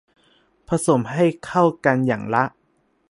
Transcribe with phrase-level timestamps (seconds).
[0.67, 2.43] ผสมให้เข้ากันอย่างละ